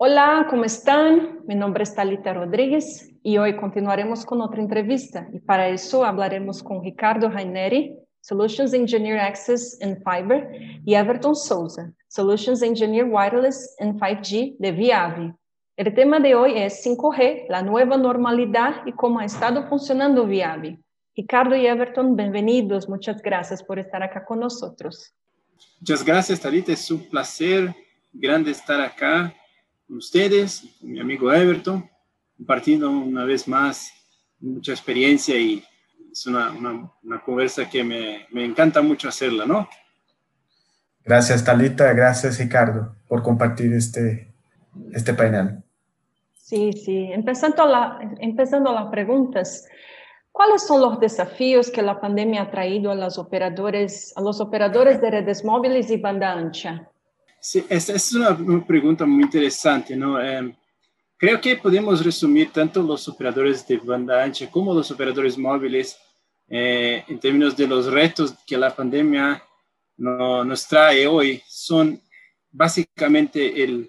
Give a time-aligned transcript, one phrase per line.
[0.00, 1.42] Olá, como estão?
[1.44, 5.28] Meu nome é Talita Rodrigues e hoje continuaremos com outra entrevista.
[5.32, 10.48] E para isso, hablaremos com Ricardo Raineri, Solutions Engineer Access in Fiber,
[10.86, 15.34] e Everton Souza, Solutions Engineer Wireless in 5G de Viavi.
[15.76, 20.28] O tema de hoje é 5G, a nova normalidade e como ha estado funcionando o
[21.16, 22.86] Ricardo e Everton, bem-vindos.
[22.86, 24.76] Muitas graças por estar aqui conosco.
[25.80, 26.72] Muitas graças, Thalita.
[26.72, 26.92] Talita.
[26.92, 27.74] É um prazer
[28.14, 29.36] grande estar aqui.
[29.88, 31.88] Con ustedes, con mi amigo Everton,
[32.36, 33.90] compartiendo una vez más
[34.38, 35.64] mucha experiencia y
[36.12, 36.50] es una,
[37.02, 39.68] una, conversa que me, me, encanta mucho hacerla, ¿no?
[41.04, 41.92] Gracias, Talita.
[41.92, 44.32] Gracias, Ricardo, por compartir este,
[44.92, 45.62] este panel.
[46.34, 47.10] Sí, sí.
[47.12, 49.66] Empezando, la, empezando las preguntas,
[50.32, 55.00] ¿cuáles son los desafíos que la pandemia ha traído a los operadores, a los operadores
[55.00, 56.88] de redes móviles y banda ancha?
[57.40, 60.20] Sí, esa es una, pregunta muy interesante, ¿no?
[60.20, 60.54] Em,
[61.16, 65.98] creo que podemos resumir tanto los operadores de banda ancha como los operadores móviles
[66.48, 69.42] eh, en términos de los retos que la pandemia
[69.96, 71.42] nos trae hoy.
[71.46, 72.00] Son
[72.50, 73.88] básicamente el,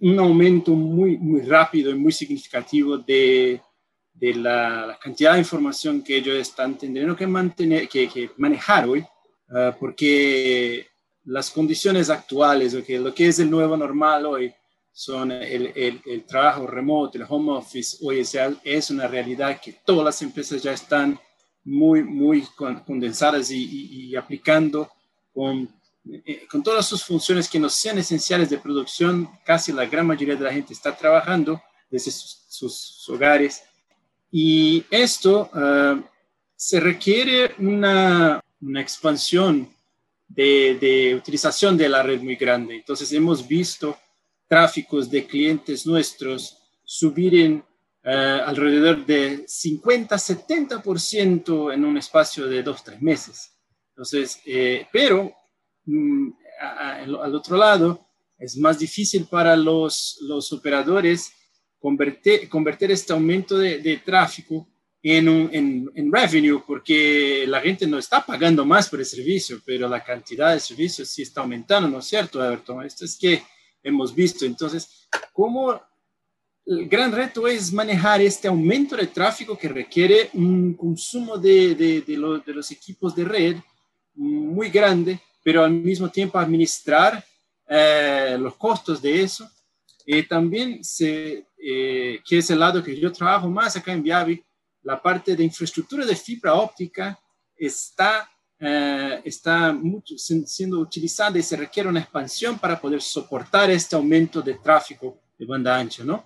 [0.00, 3.60] un aumento muy, muy rápido y muy significativo de,
[4.12, 9.04] de la, cantidad de información que ellos están teniendo que, mantener, que, que manejar hoy,
[9.50, 10.86] ah, porque
[11.26, 14.54] las condiciones actuales, okay, lo que es el nuevo normal hoy,
[14.92, 20.06] son el, el, trabajo remoto, el home office, hoy es, es, una realidad que todas
[20.06, 21.20] las empresas ya están
[21.64, 22.46] muy, muy
[22.86, 24.90] condensadas y, y, aplicando
[25.34, 25.68] con,
[26.10, 29.28] eh, con todas sus funciones que no sean esenciales de producción.
[29.44, 31.60] Casi la gran mayoría de la gente está trabajando
[31.90, 33.64] desde sus, hogares.
[34.32, 36.02] Y esto uh,
[36.54, 39.75] se requiere una, una expansión
[40.28, 42.76] de, utilización de la red muy grande.
[42.76, 43.96] Entonces hemos visto
[44.48, 47.62] tráficos de clientes nuestros subir en
[48.04, 53.52] eh, alrededor de 50-70% en un espacio de dos, tres meses.
[53.90, 55.34] Entonces, eh, pero
[55.84, 58.06] mm, al otro lado,
[58.38, 61.32] es más difícil para los, los operadores
[61.78, 64.66] convertir, convertir este aumento de tráfico
[65.02, 69.60] en, un, en, en, revenue, porque la gente no está pagando más por el servicio,
[69.64, 72.84] pero la cantidad de servicios sí está aumentando, ¿no es cierto, Everton?
[72.84, 73.42] Esto es que
[73.82, 74.44] hemos visto.
[74.44, 75.80] Entonces, ¿cómo
[76.66, 82.00] el gran reto es manejar este aumento de tráfico que requiere un consumo de, de,
[82.00, 83.56] de, de los equipos de red
[84.16, 87.24] muy grande, pero al mismo tiempo administrar
[87.68, 89.48] eh, los costos de eso.
[90.04, 94.42] Y también, se, eh, que es el lado que yo trabajo más acá en Viavi,
[94.86, 97.18] la parte de infraestructura de fibra óptica
[97.56, 98.30] está,
[98.60, 104.40] eh, está mucho, siendo utilizada y se requiere una expansión para poder soportar este aumento
[104.40, 106.24] de tráfico de banda ancha, ¿no?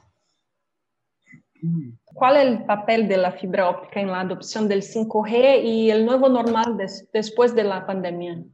[2.04, 6.04] ¿Cuál es el papel de la fibra óptica en la adopción del 5G y el
[6.04, 8.44] nuevo normal des, después de la pandemia?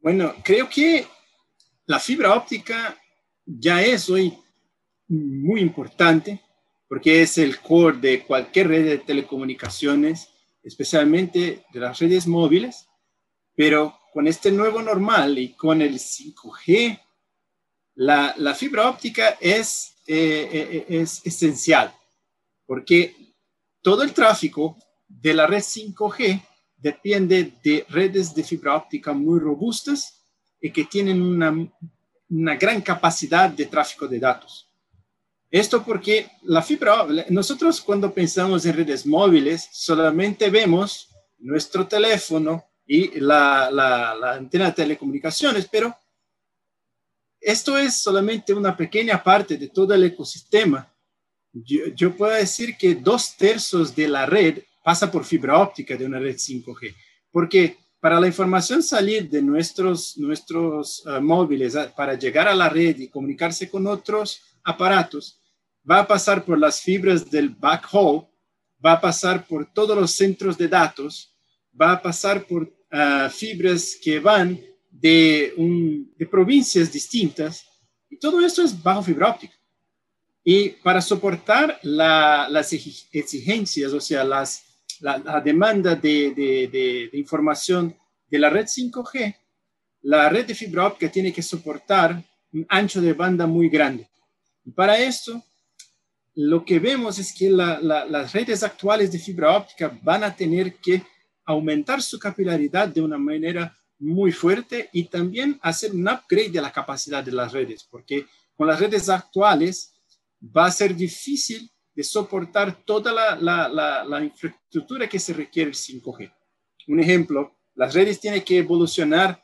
[0.00, 1.06] Bueno, creo que
[1.84, 2.96] la fibra óptica
[3.44, 4.38] ya es hoy
[5.08, 6.43] muy importante
[6.94, 10.28] porque es el core de cualquier red de telecomunicaciones,
[10.62, 12.86] especialmente de las redes móviles,
[13.56, 17.00] pero con este nuevo normal y con el 5G,
[17.96, 21.92] la, la fibra óptica es, eh, eh, es esencial,
[22.64, 23.34] porque
[23.82, 24.78] todo el tráfico
[25.08, 26.40] de la red 5G
[26.76, 30.22] depende de redes de fibra óptica muy robustas
[30.60, 31.52] y que tienen una,
[32.30, 34.70] una gran capacidad de tráfico de datos.
[35.54, 43.20] Esto porque la fibra, nosotros cuando pensamos en redes móviles, solamente vemos nuestro teléfono y
[43.20, 45.96] la, la, antena de telecomunicaciones, pero
[47.40, 50.92] esto es solamente una pequeña parte de todo el ecosistema.
[51.52, 56.04] Yo, yo, puedo decir que dos tercios de la red pasa por fibra óptica de
[56.04, 56.92] una red 5G,
[57.30, 62.98] porque para la información salir de nuestros, nuestros uh, móviles para llegar a la red
[62.98, 65.38] y comunicarse con otros aparatos,
[65.88, 68.26] va a pasar por las fibras del backhaul,
[68.84, 71.34] va a pasar por todos los centros de datos,
[71.80, 74.60] va a pasar por uh, fibras que van
[74.90, 75.54] de,
[76.30, 77.66] provincias distintas,
[78.08, 79.54] y todo esto es bajo fibra óptica.
[80.42, 84.62] Y para soportar la, las exigencias, o sea, las,
[85.00, 87.96] la, demanda de, de, de, de, información
[88.28, 89.36] de la red 5G,
[90.02, 92.22] la red de fibra óptica tiene que soportar
[92.52, 94.08] un ancho de banda muy grande.
[94.64, 95.42] Y para esto
[96.34, 101.02] lo que vemos es que las redes actuales de fibra óptica van a tener que
[101.44, 106.72] aumentar su capilaridad de una manera muy fuerte y también hacer un upgrade de la
[106.72, 108.26] capacidad de las redes, porque
[108.56, 109.94] con las redes actuales
[110.44, 116.32] va a ser difícil de soportar toda la, infraestructura que se requiere el 5G.
[116.88, 119.40] Un ejemplo, las redes tienen que evolucionar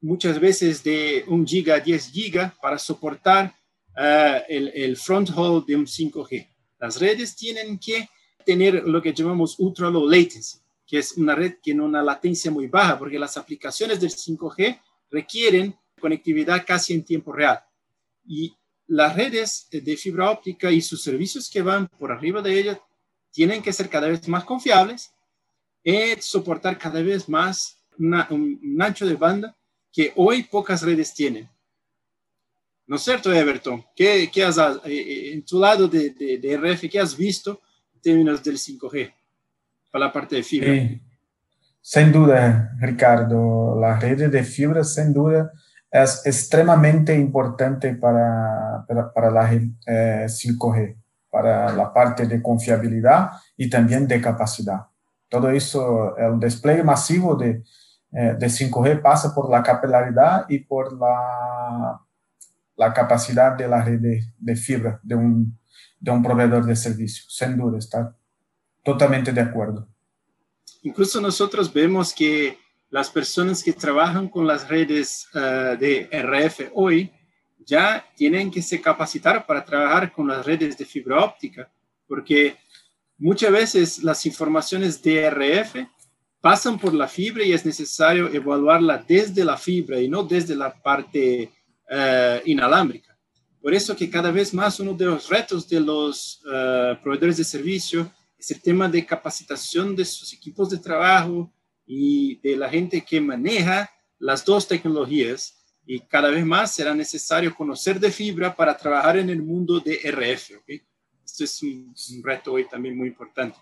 [0.00, 3.54] muchas veces de 1 giga a 10 giga para soportar
[3.96, 6.48] eh, el, front haul de un 5G.
[6.78, 8.08] Las redes tienen que
[8.44, 12.50] tener lo que llamamos ultra low latency, que es una red que tiene una latencia
[12.50, 14.80] muy baja, porque las aplicaciones del 5G
[15.10, 17.60] requieren conectividad casi en tiempo real.
[18.26, 18.54] Y
[18.88, 22.78] las redes de fibra óptica y sus servicios que van por arriba de ellas
[23.30, 25.14] tienen que ser cada vez más confiables
[25.82, 29.56] y soportar cada vez más un, ancho de banda
[29.92, 31.48] que hoy pocas redes tienen.
[32.86, 33.84] ¿No es cierto, Everton?
[33.94, 37.60] ¿Qué, qué has, eh, eh, en tu lado de, de, RF, qué has visto
[37.94, 39.12] en términos del 5G
[39.90, 41.00] para la parte de fibra?
[41.80, 45.50] sin duda, Ricardo, la red de fibra, sin duda,
[45.90, 50.96] es extremadamente importante para, para, la 5G, eh,
[51.28, 54.86] para la parte de confiabilidad y también de capacidad.
[55.28, 57.62] Todo eso, el despliegue masivo de,
[58.12, 62.00] eh, de 5G pasa por la capilaridad y por la,
[62.76, 64.00] la capacidad de la red
[64.38, 65.58] de, fibra de un,
[66.00, 67.24] de un proveedor de servicio.
[67.28, 68.16] Sin duda, está
[68.82, 69.88] totalmente de acuerdo.
[70.82, 72.58] Incluso nosotros vemos que
[72.90, 77.10] las personas que trabajan con las redes eh, de RF hoy
[77.64, 81.70] ya tienen que se capacitar para trabajar con las redes de fibra óptica,
[82.06, 82.56] porque
[83.18, 85.76] muchas veces las informaciones de RF
[86.40, 90.74] pasan por la fibra y es necesario evaluarla desde la fibra y no desde la
[90.74, 91.50] parte
[91.92, 93.16] uh, inalámbrica.
[93.60, 97.44] Por eso que cada vez más uno de los retos de los uh, proveedores de
[97.44, 101.52] servicio es el tema de capacitación de sus equipos de trabajo,
[101.86, 107.54] y de la gente que maneja las dos tecnologías y cada vez más será necesario
[107.54, 110.58] conocer de fibra para trabajar en el mundo de RF.
[110.60, 110.82] ¿okay?
[111.24, 113.58] Esto es un, reto hoy también muy importante.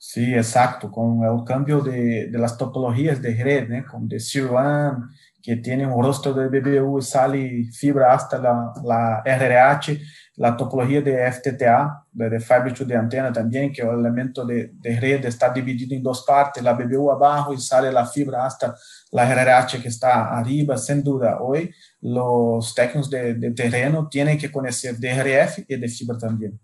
[0.00, 3.84] Sí, exacto, con el cambio de, de las topologías de red, ¿eh?
[3.84, 4.18] como de
[4.48, 5.08] One,
[5.42, 10.00] que tiene un rostro de BBU y sale fibra hasta la, la RRH,
[10.36, 15.00] la topología de FTTA, de, Fiber to the Antena también, que el elemento de, de,
[15.00, 18.76] red está dividido en dos partes, la BBU abajo y sale la fibra hasta
[19.10, 21.38] la RRH que está arriba, sin duda.
[21.40, 21.72] Hoy
[22.02, 26.60] los técnicos de, de terreno tienen que conocer de RF y de fibra también.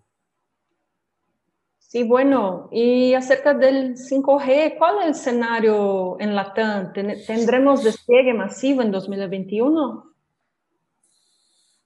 [1.94, 6.92] Sí, bueno, y acerca del 5G, ¿cuál es el escenario en Latam?
[6.92, 10.02] ¿Tendremos despliegue masivo en 2021?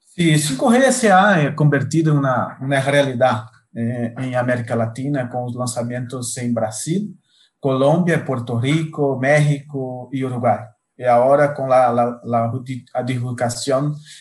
[0.07, 5.45] Sí, 5G se ha eh, convertido en una, una realidad eh, en América Latina con
[5.45, 7.15] los lanzamientos en Brasil,
[7.61, 10.61] Colombia, Puerto Rico, México y Uruguay.
[10.97, 12.51] Y ahora con la, la, la,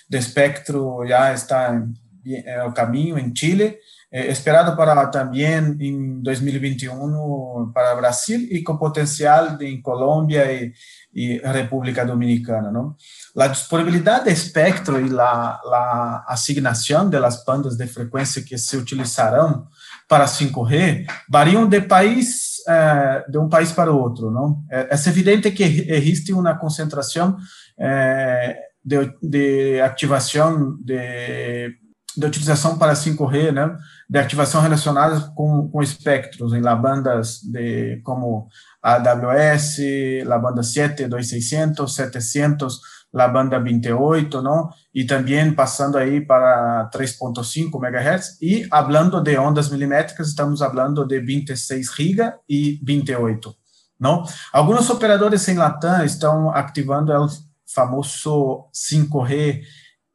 [0.09, 1.93] de espectro ya está en
[2.35, 3.79] el camino en Chile
[4.09, 10.73] eh, esperado para también en 2021 para Brasil y con potencial en Colombia y,
[11.11, 12.71] y República Dominicana.
[12.71, 12.97] ¿no?
[13.33, 18.77] La disponibilidad de espectro y la, la, asignación de las bandas de frecuencia que se
[18.77, 19.65] utilizarán
[20.07, 24.65] para 5G varían de país eh, de un país para ¿no?
[24.71, 27.37] Eh, es evidente que existe una concentración
[27.77, 31.77] eh, de, de activación de
[32.17, 33.77] de utilização para 5G, né,
[34.09, 38.47] de ativação relacionada com, com espectros, em labandas de, como
[38.81, 39.77] AWS,
[40.25, 42.79] labanda 7, 2600, 700,
[43.13, 44.69] labanda 28, não?
[44.93, 51.19] e também passando aí para 3.5 MHz, e falando de ondas milimétricas, estamos falando de
[51.19, 53.55] 26 Riga e 28.
[53.99, 54.23] Não?
[54.53, 57.27] Alguns operadores em Latam estão ativando o
[57.65, 59.61] famoso 5G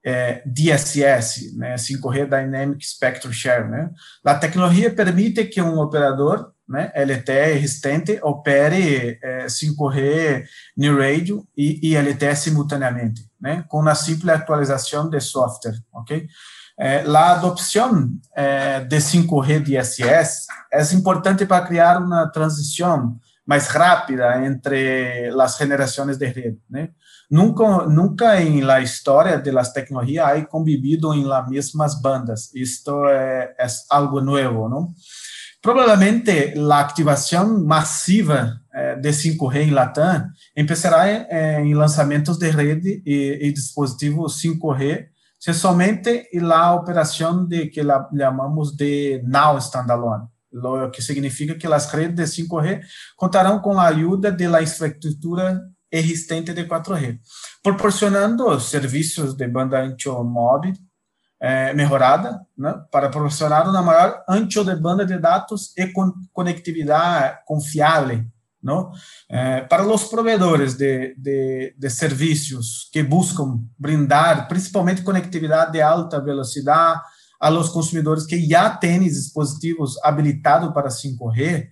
[0.04, 3.68] é, DSS, né, 5G Dynamic Spectrum Share.
[3.68, 3.90] Né?
[4.24, 10.44] A tecnologia permite que um operador né, LTE existente opere é, 5G
[10.76, 16.26] New Radio e, e, LTE simultaneamente, né, com uma simples atualização de software, ok?
[16.78, 24.44] É, a adopção é, de 5G DSS é importante para criar uma transição mais rápida
[24.46, 26.88] entre as gerações de rede, né?
[27.32, 32.50] Nunca, nunca en la historia de las tecnologías hay convivido en las mismas bandas.
[32.52, 34.94] Esto es algo nuevo, ¿no?
[35.62, 43.50] Probablemente la activación masiva eh, de 5G en Latam empezará en, lanzamientos de red y,
[43.50, 45.08] dispositivos 5G,
[45.38, 51.66] si somente la operación de que la llamamos de Now Standalone lo que significa que
[51.66, 52.86] las redes de 5G
[53.16, 54.60] contarán con la ayuda de la
[55.92, 57.20] existente de 4G,
[57.62, 60.72] proporcionando serviços de banda ancho móvel
[61.40, 67.40] é, melhorada né, para proporcionar uma maior ancho de banda de dados e con conectividade
[67.44, 68.24] confiável
[68.62, 68.92] não?
[69.28, 76.20] É, para os provedores de, de, de, serviços que buscam brindar principalmente conectividade de alta
[76.20, 77.00] velocidade
[77.40, 81.66] a los consumidores que já têm dispositivos habilitados para 5G,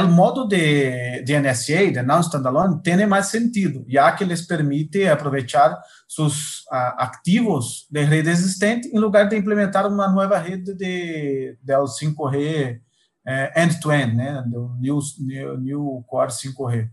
[0.00, 5.78] o modo de, de NSA, de non-standalone, tem mais sentido, já que les permite aproveitar
[6.08, 11.72] seus uh, ativos de rede existente em lugar de implementar uma nova rede de, de
[11.74, 12.80] 5G
[13.24, 16.88] eh, end-to-end, né, do new, new, new Core 5G.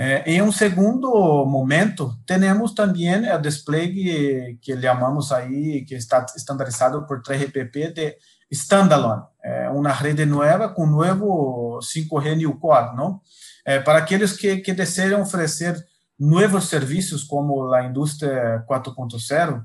[0.00, 7.04] Eh, em um segundo momento, temos também o display que, chamamos aí, que está estandarizado
[7.04, 8.16] por 3GPP de
[8.48, 13.20] standalone, é uma rede nova com novo 5G New Core, não?
[13.66, 15.76] É, para aqueles que, que desejam oferecer
[16.16, 19.64] novos serviços como a indústria 4.0,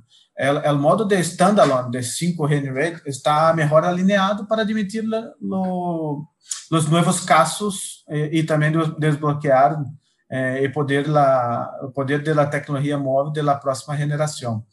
[0.68, 5.04] o modo de standalone de 5G New Rate está melhor alinhado para admitir
[5.40, 6.28] lo,
[6.72, 9.78] os novos casos e, e também desbloquear
[10.30, 14.66] eh, poder la, o poder da tecnologia móvel da próxima geração.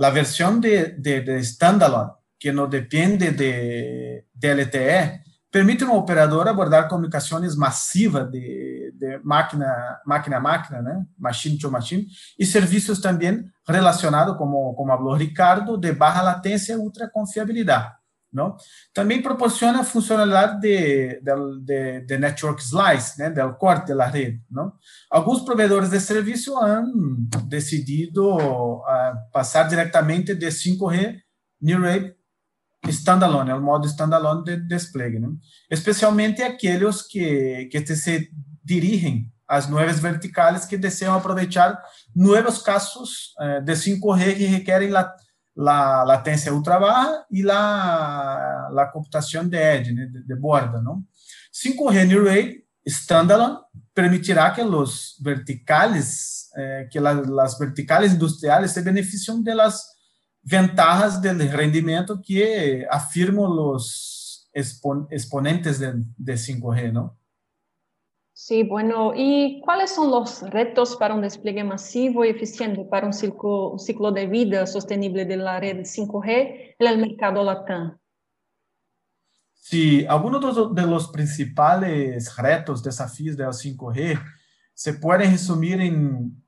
[0.00, 6.50] A versão de, de, de standalone que não depende de, de LTE, permite uma operadora
[6.50, 11.06] abordar comunicações massivas de, de máquina, máquina a máquina, né?
[11.16, 12.04] machine to machine,
[12.36, 17.92] e serviços também relacionados, como, como falou Ricardo, de baixa latência e ultra confiabilidade.
[18.32, 18.56] Não?
[18.94, 24.40] Também proporciona funcionalidade de, de, de, de network slice, né, do corte da rede.
[24.50, 24.72] Não?
[25.10, 26.90] Alguns provedores de serviço han
[27.46, 28.82] decidido uh,
[29.32, 31.18] passar diretamente de 5G
[31.60, 32.16] New Rate
[32.88, 35.28] standalone, é o modo standalone de despliegue, né?
[35.70, 38.28] especialmente aqueles que, que se
[38.64, 41.80] dirigem às novas verticais que desejam aproveitar
[42.14, 45.14] novos casos eh, de 5G que requerem la,
[45.54, 50.80] la latência ultra baixa e la, la computação de edge, né, de, de borda.
[50.80, 51.04] Não?
[51.52, 53.58] 5G New Rate standalone
[53.94, 59.92] permitirá que os verticais, eh, que las, las verticales industriales se beneficiem de las
[60.42, 61.38] ventajas del
[62.24, 67.16] que afirman los exponentes de, de 5G, ¿no?
[68.44, 73.12] Sí, bueno, ¿y cuáles son los retos para un despliegue masivo y eficiente para un
[73.12, 77.96] ciclo, de vida sostenible de la red 5G en el mercado LATAM?
[79.54, 84.20] Sí, algunos de los principales retos, desafíos de la 5G
[84.74, 86.42] se pueden resumir en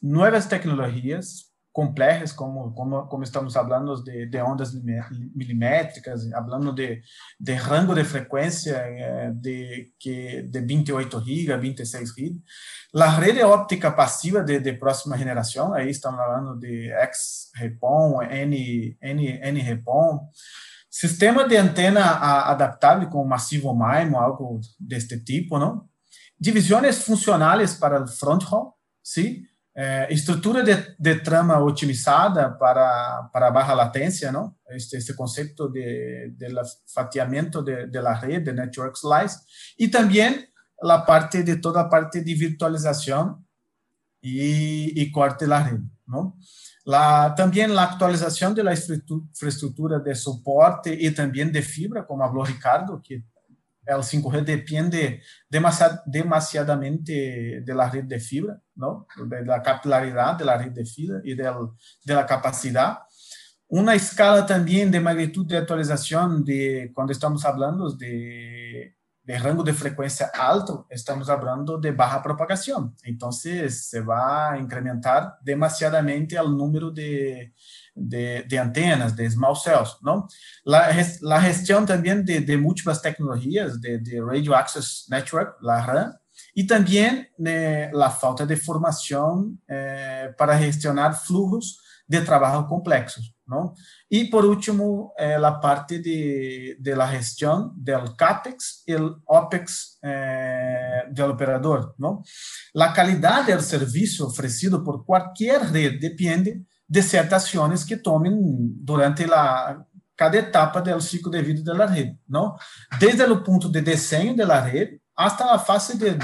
[0.00, 1.47] nuevas tecnologías,
[1.78, 4.74] complexas, como, como, como estamos falando de, de ondas
[5.32, 7.00] milimétricas, falando de,
[7.38, 12.42] de rango de frequência eh, de, que, de 28 GB, 26 GB.
[12.96, 18.22] A rede óptica passiva de, de próxima geração, aí estamos falando de X-Repon,
[19.00, 20.28] N-Repon,
[20.90, 22.16] sistema de antena
[22.50, 25.86] adaptável com massivo MIMO, algo deste tipo, não?
[26.40, 29.44] Divisões funcionais para o front haul, sim?
[29.80, 34.52] É, estrutura de, de, trama otimizada para, para baixa latência, não?
[34.70, 36.48] Este, este conceito de, de
[36.92, 39.38] fatiamento de, de la rede, de network slice,
[39.78, 40.48] e também
[40.82, 43.38] a parte de toda a parte de virtualização
[44.20, 46.34] e, e corte da rede, não?
[46.84, 53.00] La, também a atualização da infraestrutura de suporte e também de fibra, como falou Ricardo,
[53.00, 53.22] que
[53.88, 59.06] el 5G depende demasiad, demasiadamente de la red de fibra, ¿no?
[59.26, 61.54] de la capilaridad de la red de fibra y del,
[62.04, 62.98] de la capacidad.
[63.68, 68.94] Una escala también de magnitud de actualización de cuando estamos hablando de,
[69.28, 72.94] de rango de frecuencia alto, estamos hablando de baja propagación.
[73.02, 77.52] Entonces se va a incrementar demasiadamente el número de,
[77.98, 80.28] de, de, antenas, de small cells, ¿no?
[80.64, 86.12] La, la gestión también de, de múltiples tecnologías, de, de, Radio Access Network, la RAN,
[86.54, 93.74] y también eh, la falta de formación eh, para gestionar flujos de trabajo complexos, ¿no?
[94.08, 99.98] Y por último, eh, la parte de, de, la gestión del CAPEX y el OPEX
[100.02, 102.22] eh, del operador, ¿no?
[102.72, 107.50] La calidad del servicio ofrecido por cualquier red depende de certas
[107.84, 108.36] que tomen
[108.80, 109.26] durante
[110.16, 112.56] cada etapa do ciclo de vida da rede, não.
[112.98, 116.16] Desde o ponto de desenho da rede, até a fase de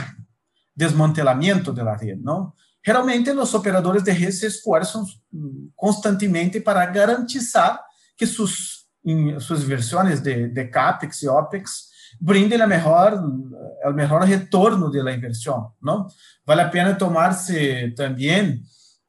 [0.74, 2.52] desmantelamento da rede, não.
[2.84, 5.04] Geralmente, os operadores de rede se esforçam
[5.76, 7.40] constantemente para garantir
[8.16, 8.84] que suas
[9.40, 13.14] suas versões de, de CAPEX e OPEX brindem a melhor,
[13.84, 16.06] o melhor retorno da inversão, não?
[16.46, 18.62] Vale a pena tomar-se também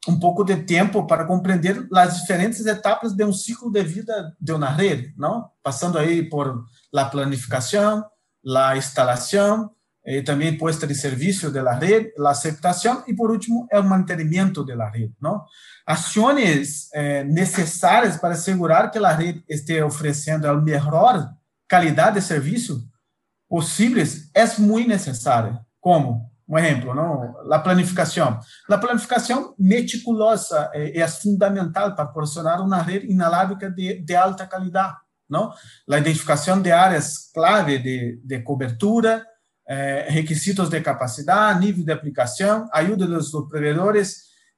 [0.08, 4.52] um pouco de tempo para compreender as diferentes etapas de um ciclo de vida de
[4.54, 5.50] uma rede, não?
[5.64, 8.06] Passando aí por la planificação,
[8.44, 9.72] la instalação,
[10.06, 14.64] e também puesta de serviço de la rede, la aceptação e por último o mantenimento
[14.64, 15.44] de la rede, não?
[15.86, 21.32] Ações eh, necessárias para assegurar que a rede esteja oferecendo a melhor
[21.68, 22.88] qualidade de serviço
[23.50, 25.60] possíveis é muito necessária.
[25.82, 26.30] Como?
[26.48, 27.34] um exemplo, não?
[27.46, 34.16] La planificação, La planificação meticulosa é, é fundamental para proporcionar uma rede inalámbrica de, de,
[34.16, 34.96] alta qualidade,
[35.30, 35.52] não?
[35.88, 39.26] La identificação de áreas clave de, de cobertura,
[39.68, 43.32] eh, requisitos de capacidade, nível de aplicação, ajuda a los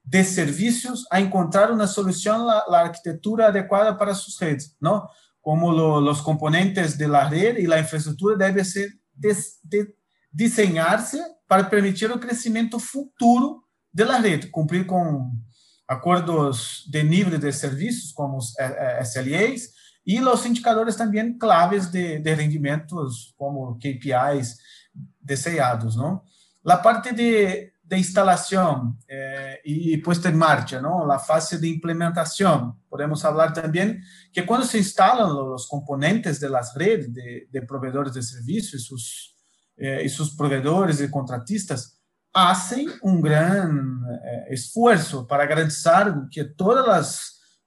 [0.04, 2.92] de serviços a encontrar uma solução, la, la
[3.46, 5.06] adequada para suas redes, não?
[5.40, 9.94] Como lo, componentes de la red e la infraestrutura devem ser des, de,
[11.48, 13.62] para permitir o crescimento futuro
[13.92, 15.32] da rede, cumprir com
[15.88, 18.54] acordos de nível de serviços, como os
[19.02, 19.70] SLAs,
[20.06, 24.56] e os indicadores também claves de, de rendimentos, como KPIs
[25.20, 26.22] desejados, não?
[26.66, 31.10] A parte de, de instalação eh, e puesta em marcha, não?
[31.10, 32.76] A fase de implementação.
[32.90, 33.98] Podemos falar também
[34.32, 39.37] que quando se instalam os componentes das redes de, de provedores de serviços, seus
[39.78, 41.98] eh, e seus provedores e contratistas
[42.32, 43.80] fazem um grande
[44.22, 47.20] eh, esforço para garantir que todas as,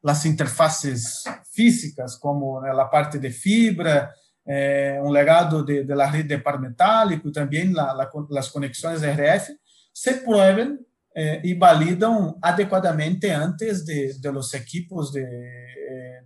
[0.06, 4.12] as interfaces físicas, como né, a parte de fibra,
[4.48, 9.01] eh, um legado de, la rede de par metálico e também la, la, as conexões
[9.01, 9.51] RF,
[9.94, 10.80] se prueben
[11.15, 15.25] eh, e validam adequadamente antes de, de los equipos de,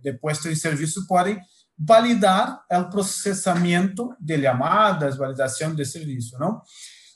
[0.02, 1.38] de puesto de serviço podem
[1.78, 6.62] validar o processamento de chamadas, validação de serviço, não?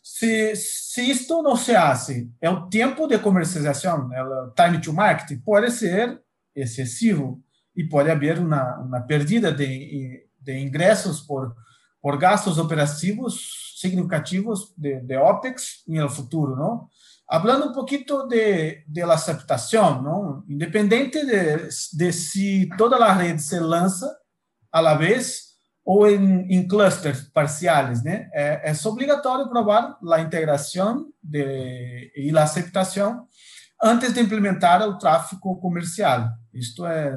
[0.03, 5.41] Se, se isto não se hace, é o tempo de comercialização, o time to market,
[5.43, 6.21] pode ser
[6.55, 7.43] excessivo
[7.75, 11.55] e pode haver uma, uma perdida de, de ingressos por,
[12.03, 16.87] por gastos operativos significativos de, de OPEX no futuro, não?
[17.27, 19.17] Hablando um pouquinho de, de la
[20.03, 20.45] não?
[20.49, 24.20] Independente de, de se toda a rede se lança
[24.73, 25.51] a la vez
[25.85, 28.29] ou em, em clusters parciais, né?
[28.33, 33.27] É, é obrigatório provar a integração de, e a aceitação
[33.83, 36.29] antes de implementar o tráfego comercial.
[36.53, 37.17] Isto é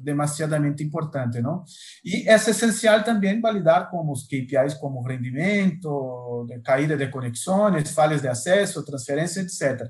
[0.00, 1.62] demasiadamente importante, não?
[2.04, 8.22] E é essencial também validar como os KPIs como rendimento, de caída de conexões, falhas
[8.22, 9.88] de acesso, transferência, etc.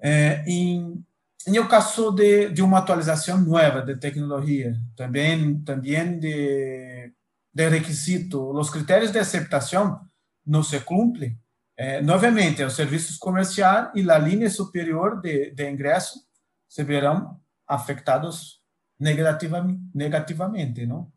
[0.00, 1.02] É, em,
[1.46, 7.14] en el caso de, de, una actualización nueva de tecnología, también, también de,
[7.52, 9.98] de requisito, los criterios de aceptación
[10.44, 11.40] no se cumplen.
[11.76, 16.20] Eh, nuevamente, los servicios comerciales y la línea superior de, de ingreso
[16.66, 18.62] se verán afectados
[18.98, 21.12] negativa, negativamente, ¿no?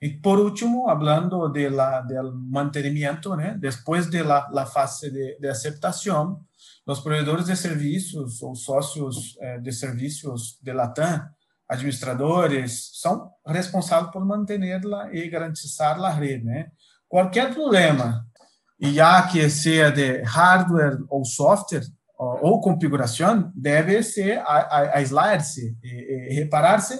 [0.00, 3.54] Y por último, hablando de la, del mantenimiento, ¿no?
[3.58, 6.47] después de la, la fase de, de aceptación,
[6.92, 11.22] os provedores de serviços ou sócios eh, de serviços de Latam,
[11.68, 16.44] administradores, são responsáveis por mantê-la e garantizar a rede.
[16.44, 16.68] Né?
[17.06, 18.26] Qualquer problema,
[18.80, 21.84] e já que seja de hardware ou software,
[22.18, 24.42] ou, configuração, deve ser
[24.92, 25.76] aislar-se
[26.30, 26.98] reparar-se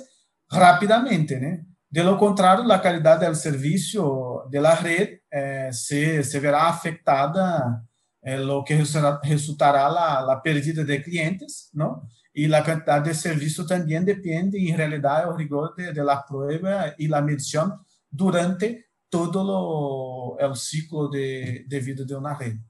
[0.48, 1.62] rapidamente, né?
[1.90, 7.82] De lo contrário, a qualidade do serviço da rede eh, se, se verá afetada
[8.22, 12.02] é o que resultará a, a pérdida de clientes, não?
[12.34, 16.94] E a quantidade de serviço também depende, em realidade, do rigor de, de la prueba
[16.98, 22.60] e la medição durante todo o, o ciclo de, de vida de uma rede.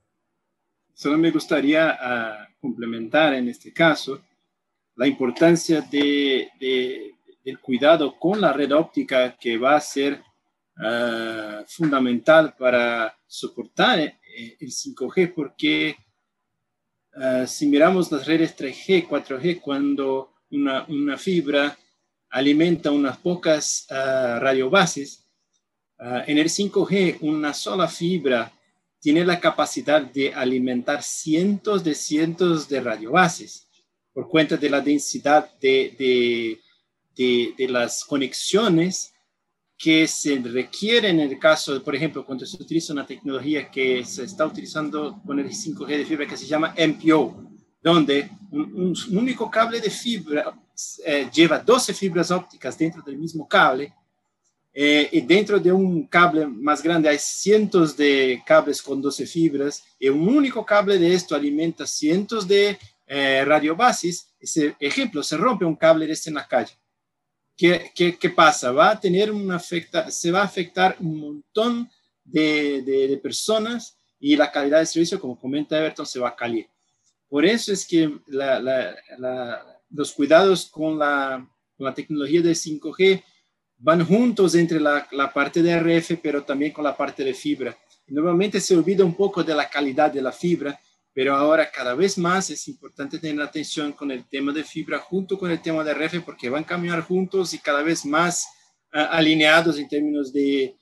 [0.94, 4.20] Só me gostaria uh, complementar, en este caso,
[4.96, 11.64] la importancia de, de, del cuidado con la red óptica que va a ser uh,
[11.68, 15.96] fundamental para soportar eh, el 5G porque
[17.14, 21.76] uh, si miramos las redes 3G, 4G, cuando una, fibra
[22.30, 25.24] alimenta unas pocas uh, radiobases,
[26.00, 28.52] en el 5G una sola fibra
[29.00, 33.66] tiene la capacidad de alimentar cientos de cientos de radiobases
[34.12, 36.60] por cuenta de la densidad de, de,
[37.16, 39.12] de, de las conexiones
[39.78, 44.24] que se requiere en el caso, por ejemplo, cuando se utiliza una tecnología que se
[44.24, 47.48] está utilizando con el 5G de fibra que se llama MPO,
[47.80, 50.52] donde un, un único cable de fibra
[51.04, 53.92] eh, lleva 12 fibras ópticas dentro del mismo cable
[54.72, 59.82] eh, y dentro de un cable más grande hay cientos de cables con 12 fibras
[59.98, 65.64] y un único cable de esto alimenta cientos de eh, radiobases, ese ejemplo, se rompe
[65.64, 66.78] un cable este en la calle.
[67.58, 68.70] ¿Qué, qué, qué pasa?
[68.70, 71.90] Va a tener una afecta, se va a afectar un montón
[72.24, 76.68] de, de, personas y la calidad de servicio, como comenta Everton, se va a caer.
[77.28, 81.44] Por eso es que la, la, los cuidados con la,
[81.76, 83.24] con la tecnología de 5G
[83.78, 87.76] van juntos entre la, la, parte de RF, pero también con la parte de fibra.
[88.06, 90.80] Normalmente se olvida un poco de la calidad de la fibra,
[91.18, 95.36] pero ahora cada vez más es importante tener atención con el tema de fibra junto
[95.36, 98.46] con el tema de RF porque van a caminar juntos y cada vez más
[98.94, 100.76] uh, alineados en términos de,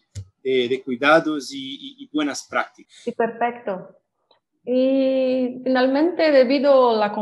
[0.44, 2.92] de, de cuidados y, y, buenas prácticas.
[3.02, 3.96] Sí, perfecto.
[4.62, 7.12] Y finalmente, debido a la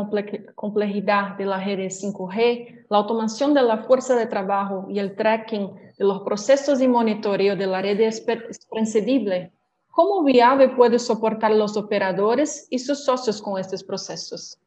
[0.53, 5.73] complejidad de la red 5G, la automación de la fuerza de trabajo y el tracking
[5.97, 9.53] de los procesos y monitoreo de la red es imprescindible
[9.95, 14.59] ¿Cómo Viave puede soportar los operadores y sus socios con estos procesos?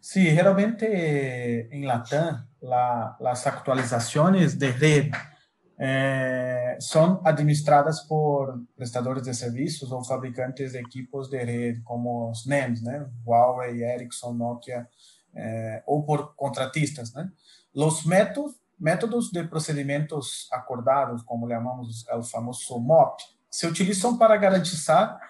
[0.00, 5.12] Sí, generalmente en Latam la, las actualizaciones de red
[5.78, 12.82] eh, son administradas por prestadores de servicios o fabricantes de equipos de red como SNEMs,
[12.82, 13.10] ¿no?
[13.26, 14.88] Huawei, Ericsson, Nokia,
[15.34, 17.14] eh, o por contratistas.
[17.14, 17.30] ¿no?
[17.74, 23.20] Los métodos, métodos de procedimientos acordados, como llamamos el famoso MOP,
[23.52, 25.20] se utilizam para garantizar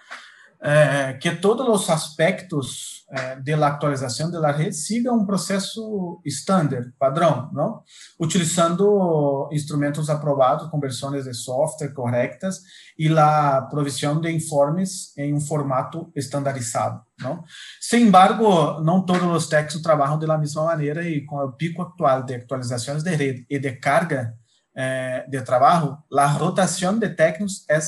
[0.61, 7.51] eh, que todos os aspectos eh, da atualização da rede sigam um processo estándar, padrão,
[7.51, 7.83] não?
[8.17, 12.61] utilizando instrumentos aprovados com versões de software corretas
[12.97, 17.01] e a provisão de informes em um formato estandarizado.
[17.19, 17.43] Não?
[17.81, 22.23] Sem embargo, não todos os técnicos trabalham da mesma maneira e com o pico atual
[22.23, 24.33] de atualizações de rede e de carga
[24.75, 27.79] eh, de trabalho, a rotação de técnicos é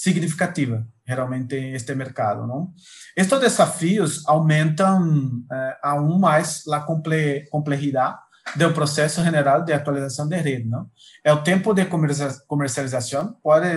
[0.00, 2.72] significativa realmente este mercado, não?
[3.16, 8.18] Estes desafios aumentam eh, aún mais a comple complexidade
[8.56, 10.88] do processo general de atualização de rede, não?
[11.24, 11.86] É o tempo de
[12.46, 13.68] comercialização pode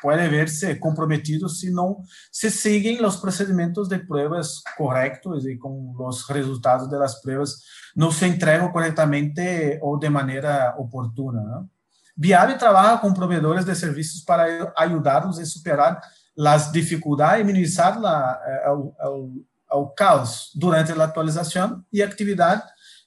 [0.00, 1.98] pode ver-se comprometido se não
[2.30, 7.50] se seguem os procedimentos de pruebas corretos e com os resultados das pruebas
[7.96, 11.77] não se entregam corretamente ou de maneira oportuna, não?
[12.18, 16.00] Biabe trabalha com provedores de serviços para ayudarnos a superar
[16.46, 22.62] as dificuldades e minimizar é, é é o caos durante a atualização e atividade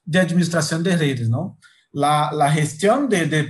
[0.05, 1.55] de administração de redes, não?
[1.93, 3.49] La, la de, de,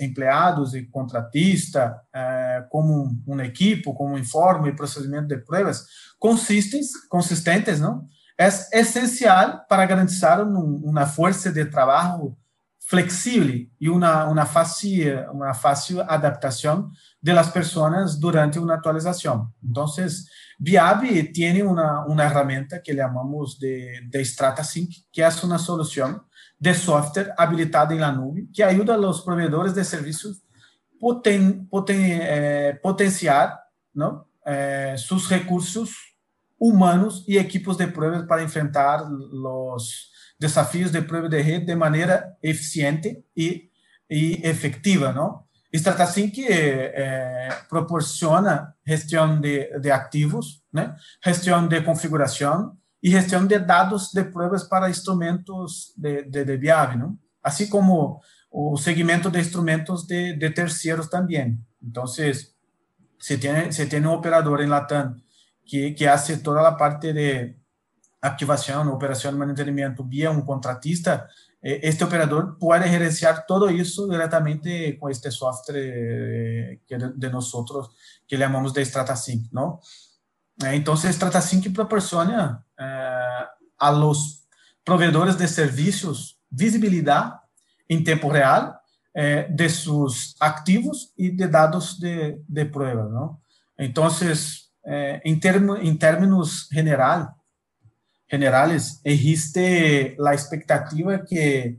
[0.00, 5.84] empregados e y contratistas eh, como um equipo, como informe e procedimento de pruebas
[6.18, 8.06] consistentes, consistentes não?
[8.38, 8.46] É
[8.80, 12.34] essencial para garantizar uma força de trabalho.
[12.92, 16.90] Flexível e uma, uma, fácil, uma fácil adaptação
[17.22, 19.48] de las personas durante uma atualização.
[19.64, 19.86] Então,
[20.60, 26.20] Viabi tem uma, uma ferramenta que chamamos de, de StrataSync, que é uma solução
[26.60, 30.42] de software habilitada na nuvem, que ajuda os provedores de serviços
[31.00, 33.58] poten, poten, eh, potenciar
[33.94, 35.92] não, eh, seus recursos
[36.60, 40.11] humanos e equipos de pruebas para enfrentar os
[40.42, 43.70] desafios de prueba de red de maneira eficiente e,
[44.10, 45.44] e efetiva, não?
[45.72, 50.94] Isso trata assim que eh, eh, proporciona gestão de, de ativos, né?
[51.24, 56.58] gestão de configuração e gestão de dados de provas para instrumentos de, de, de
[56.98, 57.16] não?
[57.42, 61.58] assim como o segmento de instrumentos de, de terceiros também.
[61.82, 65.14] Então, se tem se tem um operador em Latam
[65.64, 67.61] que que hace toda a parte de
[68.22, 71.28] activación, operação, manutenimento, bia um contratista,
[71.62, 77.90] eh, este operador pode gerenciar todo isso diretamente com este software que de, nosotros,
[78.26, 79.80] que chamamos de StrataSync, não?
[80.62, 83.46] Eh, então, StrataSync proporciona eh,
[83.78, 84.46] a los
[84.84, 87.34] proveedores de serviços visibilidade
[87.88, 88.80] em tempo real
[89.50, 93.38] de seus ativos e de dados de, de prueba, não?
[93.78, 94.08] Então,
[94.84, 97.36] eh, en, termo, términos general,
[98.32, 101.78] generales, existe la expectativa que,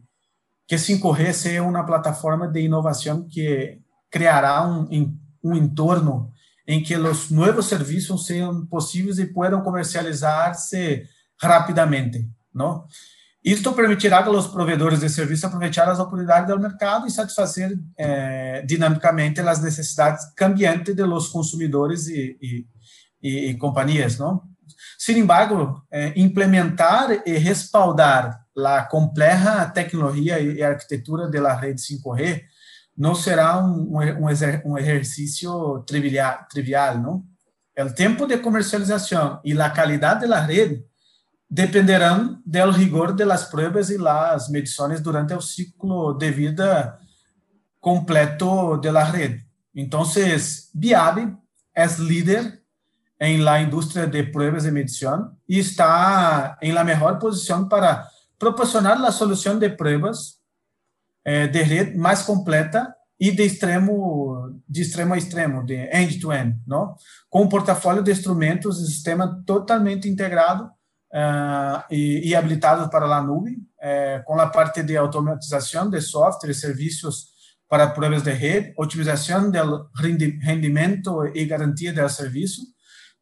[0.68, 6.32] que 5G sea una plataforma de innovación que creará un, un entorno
[6.64, 12.88] en que los nuevos servicios sean posibles y puedan comercializarse rápidamente, ¿no?
[13.42, 18.62] Esto permitirá a los proveedores de servicios aprovechar las oportunidades del mercado y satisfacer eh,
[18.64, 24.53] dinámicamente las necesidades cambiantes de los consumidores y, y, y compañías, ¿no?
[25.04, 32.44] Sin embargo, é, implementar e respaldar a complexa tecnologia e arquitetura da rede 5G
[32.98, 37.26] não será um, um, exercício trivial, trivial, não?
[37.78, 40.86] O tempo de comercialização e a qualidade da rede
[41.50, 46.98] dependerán del rigor de las pruebas y las mediciones durante el ciclo de vida
[47.78, 49.42] completo de la red.
[49.76, 51.36] Entonces, Viavi
[51.74, 52.63] es líder
[53.24, 58.06] em la indústria de pruebas de medição e está em la melhor posição para
[58.38, 60.40] proporcionar a solução de pruebas
[61.24, 66.34] eh, de rede mais completa e de extremo de extremo a extremo, de end to
[66.34, 66.96] end, não?
[67.30, 70.70] Com um portafólio de instrumentos e sistema totalmente integrado
[71.14, 76.52] eh, uh, e, habilitado para a nuvem, eh, com a parte de automatização de software
[76.52, 77.28] e serviços
[77.70, 82.73] para provas de rede, otimização do rendimento e garantia do serviço,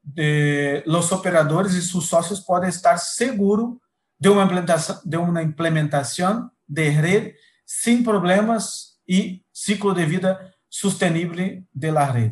[0.03, 3.77] de, los operadores y sus socios pueden estar seguros
[4.17, 7.33] de una implementación de, una implementación de red
[7.65, 12.31] sin problemas y ciclo de vida sostenible de la red.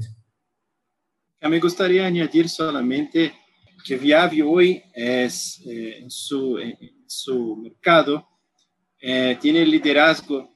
[1.42, 3.34] Me gustaría añadir solamente
[3.84, 8.28] que Viavio hoy es eh, en, su, mercado,
[9.02, 10.54] eh, tiene liderazgo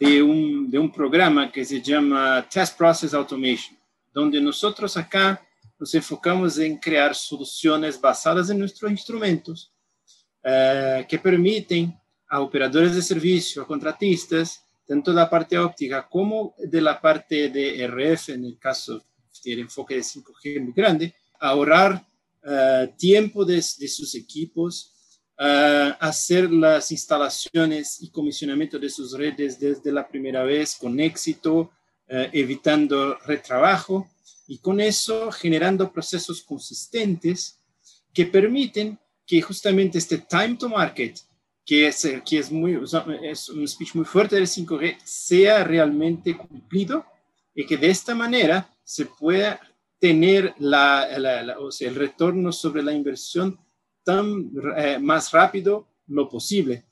[0.00, 3.76] de un, de un programa que se llama Test Process Automation,
[4.12, 5.40] donde nosotros acá
[5.84, 9.70] nos enfocamos en crear soluciones basadas en nuestros instrumentos
[10.42, 11.94] eh, que permiten
[12.26, 17.50] a operadores de servicio, a contratistas, tanto de la parte óptica como de la parte
[17.50, 19.04] de RF, en el caso
[19.44, 22.02] del enfoque de 5G muy grande, ahorrar
[22.44, 24.90] uh, tiempo de, de, sus equipos,
[25.38, 31.58] uh, hacer las instalaciones y comisionamiento de sus redes desde la primera vez con éxito,
[32.08, 34.08] uh, evitando retrabajo
[34.46, 37.58] y con eso generando procesos consistentes
[38.12, 41.18] que permiten que justamente este time to market
[41.64, 42.78] que es, que es, muy,
[43.22, 47.06] es un speech muy fuerte del 5G, sea realmente cumplido
[47.54, 49.60] y que de esta manera se pueda
[49.98, 53.58] tener la, la, la, o sea, el retorno sobre la inversión
[54.02, 56.84] tan eh, más rápido lo posible.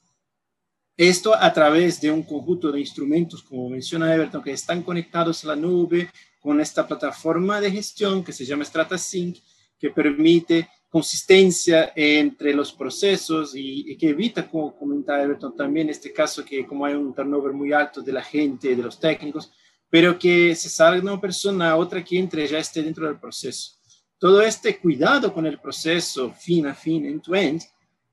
[0.97, 5.49] Esto a través de un conjunto de instrumentos, como menciona Everton, que están conectados a
[5.49, 6.11] la nube
[6.43, 9.39] con esta plataforma de gestión que se llama StrataSync,
[9.79, 16.13] que permite consistencia entre los procesos y, y, que evita, como comentaba Everton, también este
[16.13, 19.51] caso que como hay un turnover muy alto de la gente, de los técnicos,
[19.89, 23.79] pero que se salga una persona otra que entre ya esté dentro del proceso.
[24.19, 27.63] Todo este cuidado con el proceso fin a fin, end-to-end,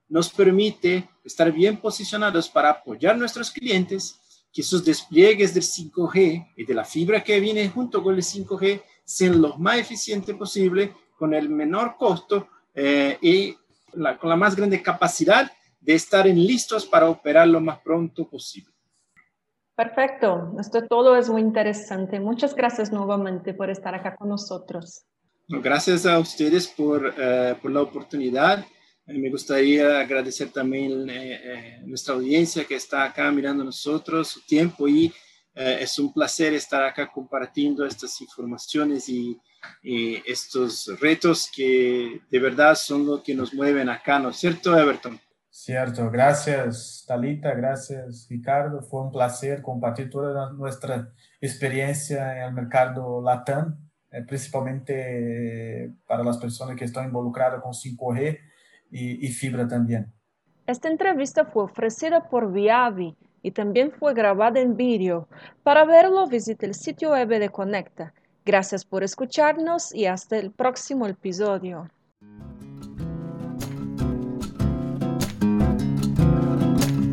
[0.08, 4.19] nos permite estar bien posicionados para apoyar a nuestros clientes,
[4.52, 8.82] que sus despliegues del 5G y de la fibra que viene junto con el 5G
[9.04, 13.56] sean lo más eficiente posible, con el menor costo eh, y
[13.92, 18.28] la, con la más grande capacidad de estar en listos para operar lo más pronto
[18.28, 18.72] posible.
[19.74, 22.20] Perfecto, esto todo es muy interesante.
[22.20, 25.04] Muchas gracias nuevamente por estar acá con nosotros.
[25.48, 28.64] Gracias a ustedes por, uh, por la oportunidad.
[29.06, 34.40] Eh, me gustaría agradecer también eh, eh, nuestra audiencia que está acá mirando nosotros, su
[34.46, 35.12] tiempo y
[35.52, 39.38] es un placer estar acá compartiendo estas informaciones y,
[39.82, 44.78] y estos retos que de verdad son lo que nos mueven acá, ¿no es cierto,
[44.78, 45.20] Everton?
[45.52, 53.20] Cierto, gracias Talita, gracias Ricardo, fue un placer compartir toda nuestra experiencia en el mercado
[53.20, 53.76] LATAM,
[54.12, 58.38] eh, principalmente para las personas que están involucradas con 5G
[58.90, 60.12] y, fibra también.
[60.66, 65.28] Esta entrevista fue ofrecida por Viavi y también fue grabada en vídeo.
[65.62, 68.12] Para verlo, visite el sitio web de Conecta
[68.44, 71.90] Gracias por escucharnos y hasta el próximo episodio.